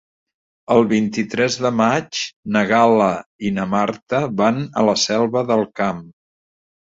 El 0.75 0.85
vint-i-tres 0.91 1.57
de 1.65 1.71
maig 1.81 2.21
na 2.55 2.63
Gal·la 2.71 3.09
i 3.49 3.53
na 3.57 3.67
Marta 3.75 4.21
van 4.41 4.57
a 4.83 4.87
la 4.91 4.95
Selva 5.05 5.47
del 5.53 5.63
Camp. 5.81 6.01